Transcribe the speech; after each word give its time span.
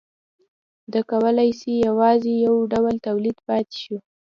د 0.93 0.95
کولالۍ 1.09 1.51
یوازې 1.87 2.33
یو 2.45 2.55
ډول 2.71 2.95
تولید 3.07 3.37
پاتې 3.47 3.75
شو 3.83 3.97